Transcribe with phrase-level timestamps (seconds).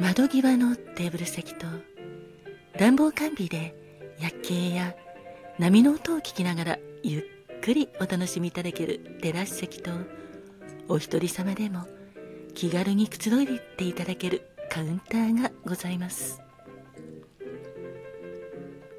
[0.00, 1.66] 窓際のテーブル席と
[2.78, 3.74] 暖房完備で
[4.20, 4.94] 夜景や
[5.58, 9.90] 波の音を聞きながらゆっくりお楽しみいただけるテラス席と
[10.88, 11.86] お一人様でも
[12.54, 16.40] 気軽にくつろいでいただけるカウンターがございます。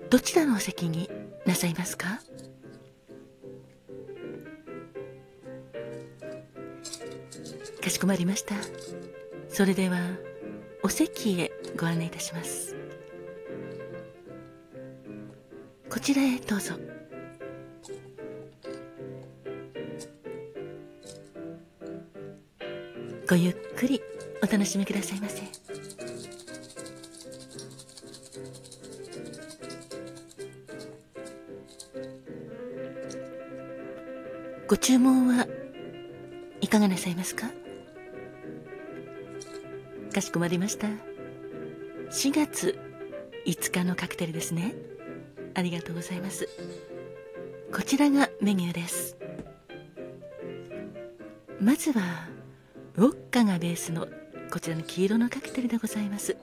[0.10, 1.10] どちらのお席に
[1.46, 2.20] なさいますか？
[7.82, 8.56] かしこまりました。
[9.50, 10.00] それでは
[10.86, 12.76] お席へご案内いたします。
[15.90, 16.76] こちらへどうぞ。
[23.28, 24.00] ごゆっくり
[24.44, 25.42] お楽しみくださいませ。
[34.68, 35.48] ご注文は
[36.62, 37.50] いかがなさいますか？
[40.16, 40.88] かしこまりました。
[42.10, 42.80] 4月
[43.46, 44.74] 5日のカクテルですね。
[45.54, 46.48] ありがとうございます。
[47.74, 49.18] こちらがメニューです。
[51.60, 52.30] まずは
[52.96, 54.08] ウォッカがベースの
[54.54, 56.38] こちらの黄色のカクテルでございます。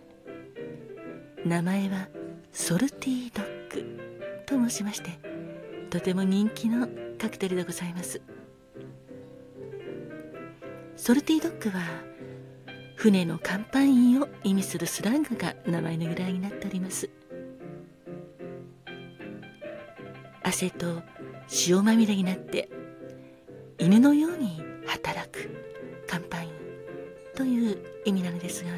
[1.47, 2.09] 名前は
[2.53, 5.19] ソルティードッグと申しまして
[5.89, 8.20] とても人気のカクテルでございます。
[10.95, 12.11] ソルティードッグは
[12.97, 17.11] 船の甲板員を意味するスラングが名前の由来になっております。
[20.42, 21.02] 汗と
[21.67, 22.69] 塩まみれになって
[23.79, 25.51] 犬のように働く
[26.11, 26.51] 甲板員
[27.35, 28.70] という意味なのですが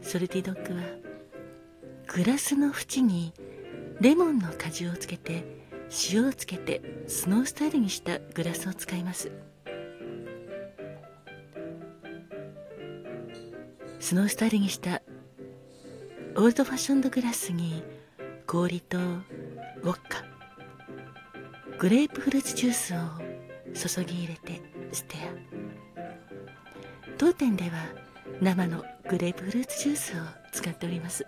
[0.00, 0.82] ソルティドッグは
[2.08, 3.32] グラスの縁に
[4.00, 5.44] レモンの果汁をつけて
[6.12, 9.30] 塩をつけてスノースタイルにしたグラスを使います。
[14.02, 15.00] スノースタイルにした
[16.34, 17.84] オールドファッションドグラスに
[18.48, 20.24] 氷とウォッカ
[21.78, 22.98] グレープフルーツジュースを
[23.72, 24.60] 注ぎ入れて
[24.90, 25.20] ステア。
[27.16, 27.70] 当店では
[28.40, 30.16] 生のグレープフルーツジュースを
[30.50, 31.24] 使っております。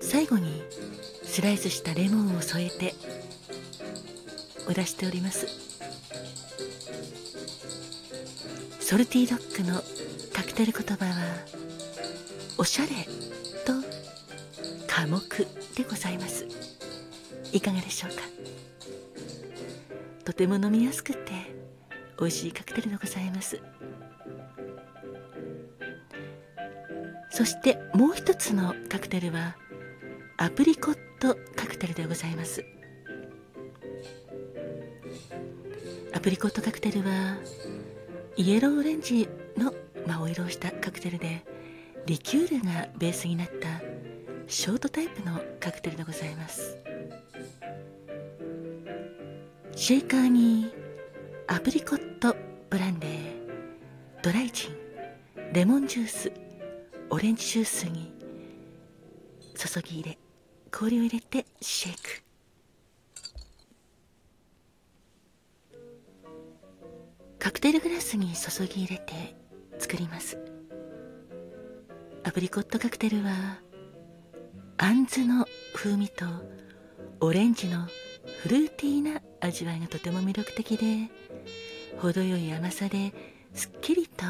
[0.00, 0.64] 最後に
[1.22, 2.94] スライスしたレモンを添えて
[4.68, 5.46] お出しております。
[8.80, 9.80] ソルティドッグの
[10.40, 11.10] カクテル言葉は
[12.56, 12.88] おしゃれ
[13.66, 13.74] と
[14.88, 15.46] 寡黙
[15.76, 16.46] でございます。
[17.52, 18.22] いかがでしょうか？
[20.24, 21.32] とても飲みやすくて
[22.18, 23.60] 美味しいカクテルでございます。
[27.28, 29.58] そしてもう一つのカクテルは
[30.38, 32.64] アプリコットカクテルでございます。
[36.14, 37.36] アプリコットカクテルは
[38.38, 39.28] イエローオレンジ
[40.10, 41.44] 青色をしたカクテルで
[42.06, 43.80] リキュールがベースになった
[44.46, 46.76] ショートタイプのカクテルでございます。
[49.76, 50.72] シェイカーに
[51.46, 52.36] アプリコット
[52.68, 53.12] ブランデー
[54.22, 56.32] ドライジンレモンジュース
[57.08, 58.12] オレンジジュースに
[59.54, 60.18] 注ぎ入れ
[60.70, 62.22] 氷を入れてシェイク。
[67.38, 69.39] カクテルグラスに注ぎ入れて
[69.90, 70.38] 作ります。
[72.22, 73.58] アプリコットカクテルは
[74.78, 76.26] あんずの風味と
[77.18, 77.88] オレンジの
[78.42, 81.10] フルーティーな味わいがとても魅力的で
[81.98, 83.12] 程よい甘さで
[83.52, 84.26] すっきりと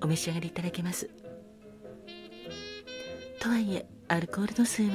[0.00, 1.08] お召し上がりいただけます。
[3.38, 4.90] とはいえアルコール度数は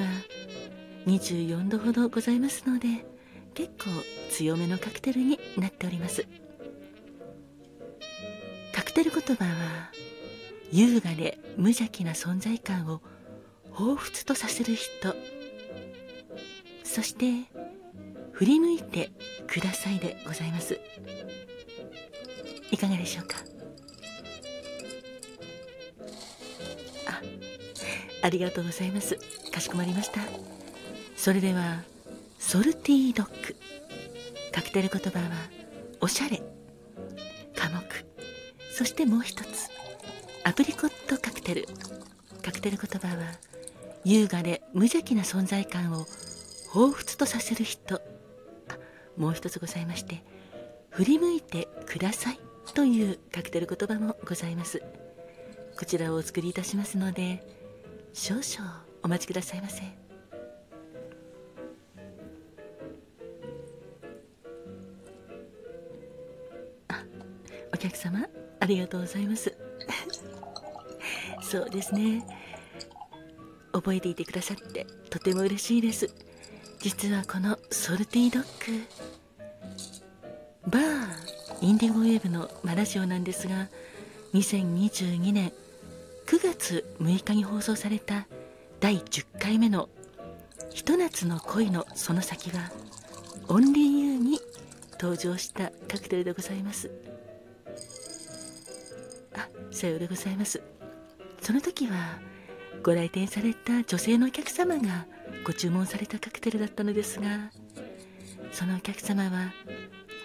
[1.07, 3.05] 24度ほどございますので
[3.53, 3.85] 結構
[4.31, 6.27] 強めのカクテルになっております。
[8.93, 9.89] クテル言葉は
[10.71, 13.01] 優雅で無邪気な存在感を
[13.73, 15.15] 彷彿とさせる人。
[16.83, 17.49] そして
[18.33, 19.09] 振り向いて
[19.47, 20.79] くださいでございます。
[22.69, 23.37] いかがでしょうか？
[27.07, 27.19] あ
[28.21, 29.17] ありがとうございます。
[29.51, 30.21] かしこまりました。
[31.17, 31.81] それでは
[32.37, 33.55] ソルティードッグ。
[34.51, 35.31] カクテル言葉は
[35.99, 36.43] おしゃれ。
[38.73, 39.69] そしてもう一つ
[40.43, 41.67] アプリコットカクテル。
[42.41, 43.23] カクテル言葉は
[44.03, 46.05] 優雅で無邪気な存在感を
[46.71, 48.01] 彷彿とさせる人。
[49.15, 50.23] もう一つございまして
[50.89, 52.39] 振り向いてください
[52.73, 54.81] というカクテル言葉もございます。
[55.77, 57.47] こちらをお作りいたしますので
[58.11, 59.83] 少々お待ちくださいませ。
[66.87, 67.05] あ
[67.71, 68.27] お客様。
[68.63, 69.53] ありがとうございます。
[71.41, 72.25] そうですね。
[73.73, 76.09] 覚えていてくださってとても嬉しいです。
[76.79, 78.83] 実はこのソルティドッグ
[80.69, 80.83] バー
[81.59, 83.67] インディゴウェーブのマラジオなんですが
[84.33, 85.51] 2022年
[86.25, 88.27] 9月6日に放送された
[88.79, 89.89] 第10回目の
[90.71, 92.71] 「ひと夏の恋のその先は
[93.49, 94.39] オンリーユー」に
[94.93, 97.12] 登場したカクテルでございます。
[99.83, 100.61] さようでございます。
[101.41, 102.17] その時は
[102.83, 105.05] ご来店された女性のお客様が
[105.43, 107.51] ご注文されたカクテルだったのですが
[108.53, 109.51] そのお客様は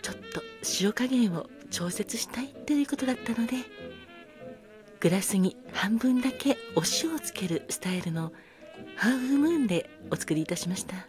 [0.00, 0.43] ちょっと
[0.81, 3.56] 塩加減を調節したいということだったので
[5.00, 8.32] グラスに半分だけお塩をつけるスタイルの
[8.94, 10.94] ハーフムーンでお作りいたしました。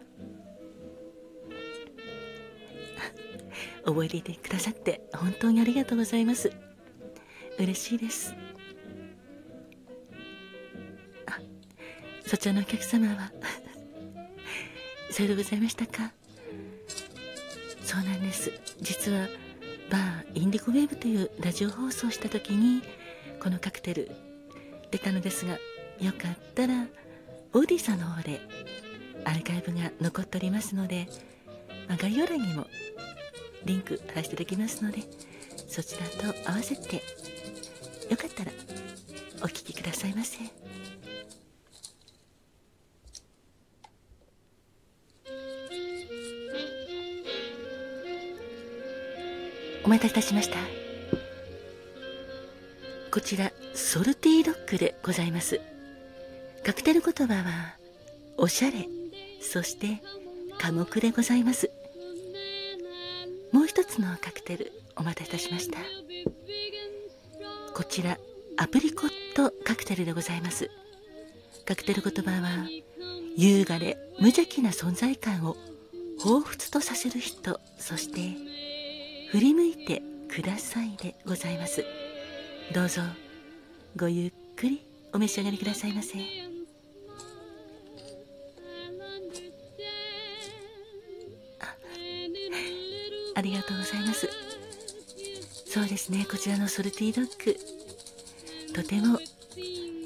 [3.86, 6.50] 覚えていてくださって本当にありがとうございます。
[7.60, 8.34] 嬉しいです。
[11.26, 11.38] あ
[12.26, 13.30] そちらのお客様は
[15.10, 16.12] さようでございましたか？
[17.82, 18.50] そうなんです。
[18.80, 19.28] 実は
[19.90, 22.82] バーインディゴウェーブというラジオ放送した時に
[23.40, 24.10] このカクテル
[24.90, 25.58] 出たのですが
[26.00, 26.86] よかったら
[27.52, 28.40] オーディさんの方で
[29.24, 31.08] アーカイブが残っておりますので、
[31.88, 32.68] まあ、概要欄にも
[33.64, 35.00] リンク貼らせていただきますので
[35.70, 36.96] そちらと合わせて。
[38.10, 38.50] よかったら
[39.40, 40.38] お聴きくださいませ。
[49.84, 50.56] お待たせいたしました。
[53.12, 55.60] こちらソルティードッグでございます。
[56.66, 57.76] カクテル言葉は
[58.36, 58.88] おしゃれ
[59.40, 60.02] そして
[60.58, 61.70] 寡黙でございます。
[63.70, 65.78] 一つのカクテルお待たせいたしました。
[67.72, 68.18] こちら
[68.56, 70.68] アプリコットカクテルでございます。
[71.64, 72.66] カクテル言葉は
[73.36, 75.56] 優雅で無邪気な存在感を
[76.20, 78.34] 彷彿とさせる人そして
[79.30, 81.84] 振り向いてくださいでございます。
[82.74, 83.02] どうぞ
[83.94, 84.82] ごゆっくり
[85.12, 86.49] お召し上がりくださいませ。
[93.40, 94.28] ありがとうございます。
[95.64, 97.56] そうですねこちらのソルティドッグ。
[98.74, 99.18] とても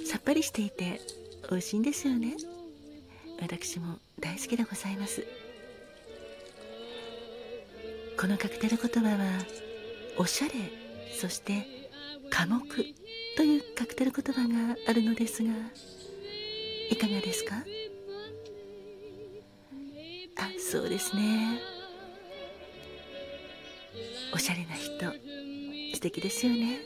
[0.07, 1.01] さっぱりしていて
[1.51, 2.37] 美味しいんですよね。
[3.43, 5.27] 私も大好きでございます。
[8.17, 9.45] このカクテル言葉は
[10.17, 10.53] おしゃれ
[11.21, 11.67] そして
[12.31, 12.85] 寡黙
[13.37, 15.51] というカクテル言葉があるのですが
[16.89, 17.57] いかがですか？
[20.37, 21.74] あそうですね。
[24.45, 25.11] しゃれな人。
[25.95, 26.81] 素敵ですよね。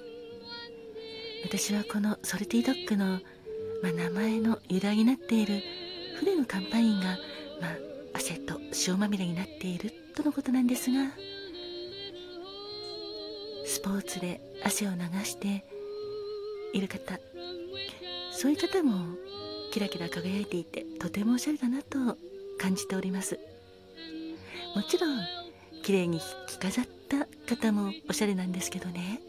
[1.42, 3.18] 私はこのソルティドッグの、
[3.82, 5.60] まあ、名前の由来になっている
[6.20, 7.18] 船の甲板員が、
[7.60, 7.76] まあ、
[8.14, 11.10] 汗と塩まみれになっているとのことなんですが
[13.66, 15.64] スポーツで汗を流して
[16.72, 17.18] いる方
[18.30, 19.16] そういう方も
[19.72, 22.16] キラキラ輝いていてとてもおしゃれだなと
[22.56, 23.38] 感じております。
[24.74, 25.37] もちろん
[25.88, 29.22] 綺麗に着飾った方もおしゃれなんですけどね。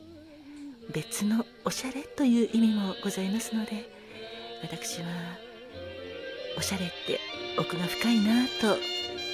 [0.93, 3.89] 別のおしゃれという意味もございますので
[4.61, 5.07] 私は
[6.57, 7.21] おしゃれって
[7.57, 8.75] 奥が深いなと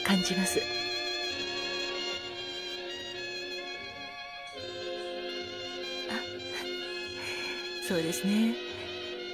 [0.05, 0.59] 感じます。
[7.87, 8.53] そうですね。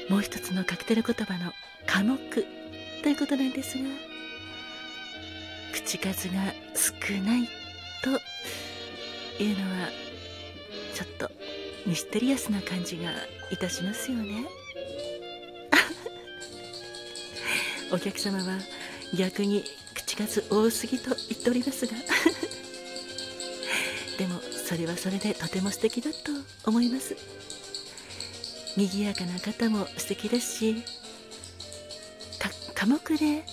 [0.07, 1.51] もう一つのカクテル言葉の
[1.85, 2.45] 「寡黙」
[3.03, 3.83] ということなんですが
[5.73, 7.60] 口数が少ない
[8.01, 8.09] と
[9.43, 9.89] いうのは
[10.93, 11.29] ちょっと
[11.85, 13.11] ミステリアスな感じが
[13.51, 14.45] いたしますよね。
[17.91, 18.59] お客様は
[19.17, 21.93] 逆に口数多すぎと言っておりますが。
[24.17, 26.31] でもそれはそれでとても素敵だと
[26.65, 27.15] 思います。
[28.77, 30.83] 賑やかな方も素敵ですし
[32.81, 33.43] 寡黙で、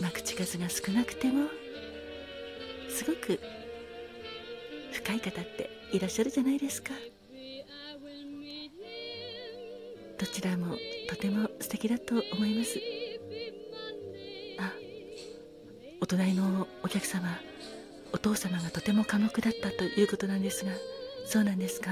[0.00, 1.48] まあ、口数が少なくても
[2.94, 3.40] すごく
[4.92, 6.92] 深い方っていらっしゃるじゃないですか。
[10.16, 10.76] どちらも
[11.08, 12.78] とても素敵だと思います。
[14.60, 14.72] あ
[16.00, 17.36] お隣のお客様
[18.12, 20.70] お父様がとても寡黙だったということなんですが
[21.26, 21.90] そうなんですか？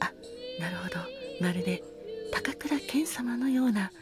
[0.00, 0.12] あ
[0.60, 0.96] なるほど。
[1.40, 1.84] まるで
[2.32, 3.92] 高倉健様のような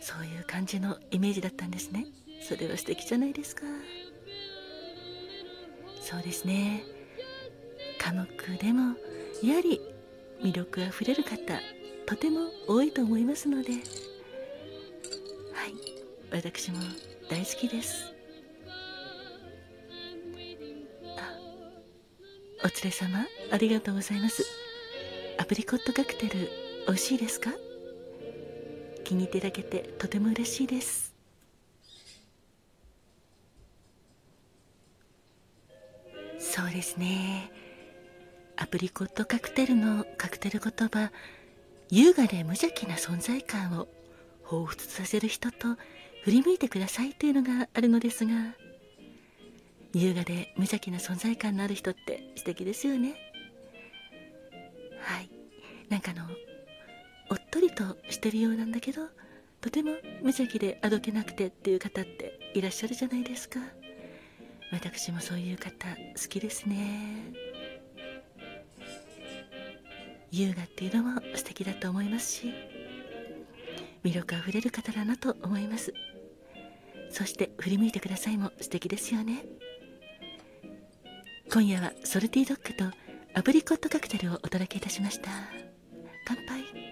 [0.00, 2.06] そういう感じのイメージだったんですね。
[2.40, 3.62] それは素敵じゃないですか。
[6.00, 6.84] そうですね。
[7.98, 8.96] 寡黙でも
[9.42, 9.80] やはり
[10.42, 11.60] 魅力あふれる方
[12.06, 13.72] とても多いと思いますので。
[13.72, 13.82] はい。
[16.30, 16.78] 私も
[17.28, 18.14] 大好きです。
[21.16, 21.36] あ
[22.64, 24.44] お連れ様ありがとうございます。
[25.38, 26.48] アプリコットカクテル
[26.86, 27.50] 美味しいですか？
[29.04, 31.07] 気に入っていただけてとても嬉しいです。
[36.58, 37.52] そうですね。
[38.56, 41.12] アプリコットカクテルのカクテル言葉
[41.88, 43.86] 優雅で無邪気な存在感を
[44.44, 45.76] 彷彿させる人と
[46.24, 48.32] 振り向いてくださいというのがあるのですが
[49.94, 53.14] 優雅で無邪気な存在感のある人って素敵ですよね。
[55.00, 55.30] はい。
[55.88, 56.24] なんかの
[57.30, 59.02] おっとりとしてるようなんだけど
[59.60, 63.60] とても無邪気であどけなくてっていう方っていらっしゃるじゃないですか。
[64.70, 67.32] 私もそういう方好きですね。
[70.30, 72.52] 優雅っていうのも素敵だと思いますし
[74.04, 75.92] 魅力あふれる方だなと思います。
[77.10, 79.44] そして振り向いてくださいも素敵ですよね。
[81.50, 82.96] 今夜はソルティドッグと
[83.34, 85.30] アプリコットカクテルをお届けいたしました。
[86.26, 86.87] 乾杯。